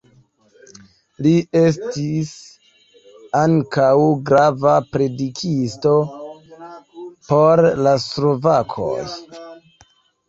[1.25, 2.31] Li estis
[3.41, 3.91] ankaŭ
[4.31, 5.95] grava predikisto
[7.29, 8.99] por la slovakoj.